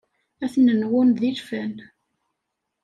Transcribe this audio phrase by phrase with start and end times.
[0.43, 1.75] Ad ten-nwun d ilfan.